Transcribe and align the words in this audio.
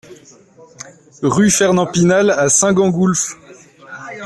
Rue 1.21 1.51
Fernand 1.51 1.85
Pinal 1.85 2.31
à 2.31 2.49
Saint-Gengoulph 2.49 3.37